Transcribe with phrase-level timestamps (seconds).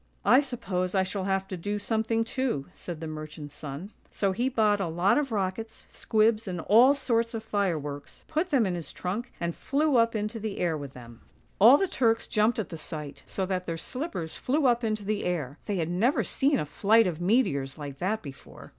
[0.25, 4.49] "I suppose I shall have to do something too," said the merchant's son; so he
[4.49, 8.91] bought a lot of rockets, squibs, and all sorts of fireworks, put them in his
[8.91, 11.19] trunk, and flew up into the air with them.
[11.19, 14.39] THE FLYING TRUNK 31 All the Turks jumped at the sight, so that their slippers
[14.39, 18.23] flew up into the air, they had never seen a flight of meteors like that
[18.23, 18.69] before.